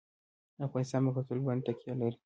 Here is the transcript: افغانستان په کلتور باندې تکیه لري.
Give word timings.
افغانستان 0.67 1.01
په 1.05 1.11
کلتور 1.15 1.37
باندې 1.47 1.65
تکیه 1.67 1.93
لري. 1.99 2.17